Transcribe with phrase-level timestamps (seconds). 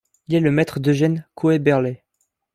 [0.27, 2.01] Il est le maître d'Eugène Koeberlé.